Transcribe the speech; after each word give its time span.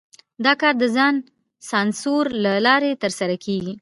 دا 0.45 0.53
کار 0.61 0.73
د 0.81 0.85
ځان 0.95 1.15
سانسور 1.69 2.25
له 2.43 2.53
لارې 2.67 2.99
ترسره 3.03 3.35
کېږي. 3.45 3.69